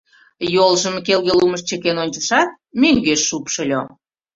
[0.55, 2.49] Йолжым келге лумыш чыкен ончышат,
[2.81, 3.81] мӧҥгеш шупшыльо.